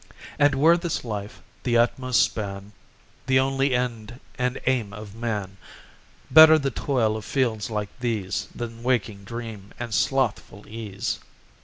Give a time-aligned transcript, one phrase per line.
[0.39, 2.71] And were this life the utmost span,
[3.27, 5.57] The only end and aim of man,
[6.31, 11.19] Better the toil of fields like these Than waking dream and slothful ease.